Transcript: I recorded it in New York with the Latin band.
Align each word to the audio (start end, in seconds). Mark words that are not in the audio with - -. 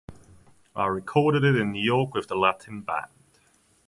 I 0.75 0.87
recorded 0.87 1.43
it 1.43 1.55
in 1.55 1.73
New 1.73 1.83
York 1.83 2.15
with 2.15 2.27
the 2.27 2.33
Latin 2.35 2.81
band. 2.81 3.11